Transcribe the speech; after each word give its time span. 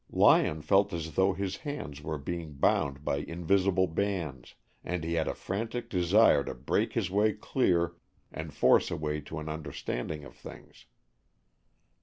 Lyon 0.11 0.63
felt 0.63 0.93
as 0.93 1.13
though 1.13 1.31
his 1.33 1.57
hands 1.57 2.01
were 2.01 2.17
being 2.17 2.53
bound 2.53 3.05
by 3.05 3.17
invisible 3.17 3.85
bands, 3.85 4.55
and 4.83 5.03
he 5.03 5.13
had 5.13 5.27
a 5.27 5.35
frantic 5.35 5.91
desire 5.91 6.43
to 6.43 6.55
break 6.55 6.93
his 6.93 7.11
way 7.11 7.33
clear 7.33 7.93
and 8.31 8.51
force 8.51 8.89
a 8.89 8.97
way 8.97 9.21
to 9.21 9.37
an 9.37 9.47
understanding 9.47 10.23
of 10.25 10.33
things. 10.35 10.87